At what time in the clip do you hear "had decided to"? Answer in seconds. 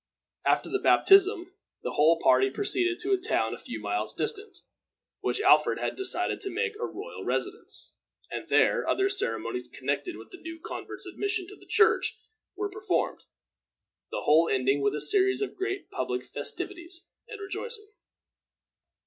5.77-6.49